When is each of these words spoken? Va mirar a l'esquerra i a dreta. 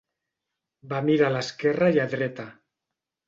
Va 0.93 1.01
mirar 1.09 1.27
a 1.27 1.33
l'esquerra 1.35 1.91
i 1.97 2.01
a 2.05 2.09
dreta. 2.15 2.47